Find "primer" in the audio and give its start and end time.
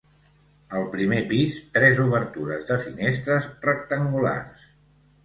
0.93-1.19